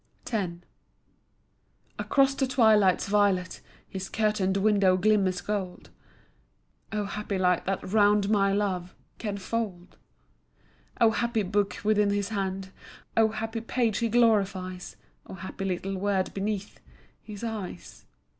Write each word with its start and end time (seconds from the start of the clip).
X 0.33 0.51
Across 1.99 2.33
the 2.33 2.47
twilight's 2.47 3.07
violet 3.07 3.61
His 3.87 4.09
curtained 4.09 4.57
window 4.57 4.97
glimmers 4.97 5.41
gold; 5.41 5.91
Oh 6.91 7.05
happy 7.05 7.37
light 7.37 7.65
that 7.65 7.83
round 7.87 8.27
my 8.27 8.51
love 8.51 8.95
Can 9.19 9.37
fold. 9.37 9.97
Oh 10.99 11.11
happy 11.11 11.43
book 11.43 11.77
within 11.83 12.09
his 12.09 12.29
hand, 12.29 12.71
Oh 13.15 13.27
happy 13.27 13.61
page 13.61 13.99
he 13.99 14.09
glorifies, 14.09 14.95
Oh 15.27 15.35
happy 15.35 15.65
little 15.65 15.95
word 15.95 16.33
beneath 16.33 16.79
His 17.21 17.43
eyes. 17.43 18.07